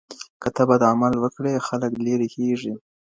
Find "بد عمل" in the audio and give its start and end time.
0.69-1.13